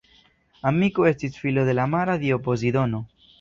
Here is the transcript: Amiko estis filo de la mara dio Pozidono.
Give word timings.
Amiko 0.69 1.05
estis 1.09 1.37
filo 1.41 1.67
de 1.67 1.77
la 1.81 1.85
mara 1.93 2.17
dio 2.25 2.41
Pozidono. 2.49 3.05